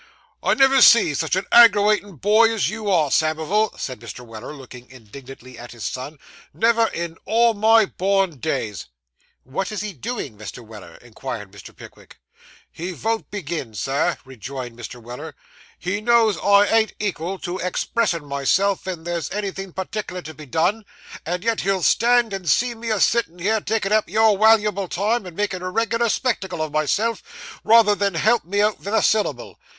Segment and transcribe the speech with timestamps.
[0.41, 4.25] 'I never see sich a aggrawatin' boy as you are, Samivel,' said Mr.
[4.25, 6.17] Weller, looking indignantly at his son;
[6.55, 8.87] 'never in all my born days.'
[9.43, 10.65] 'What is he doing, Mr.
[10.65, 11.75] Weller?' inquired Mr.
[11.77, 12.17] Pickwick.
[12.71, 14.99] 'He von't begin, sir,' rejoined Mr.
[14.99, 15.35] Weller;
[15.77, 20.47] 'he knows I ain't ekal to ex pressin' myself ven there's anythin' partickler to be
[20.47, 20.83] done,
[21.27, 25.27] and yet he'll stand and see me a settin' here taking up your walable time,
[25.27, 29.59] and makin' a reg'lar spectacle o' myself, rayther than help me out vith a syllable.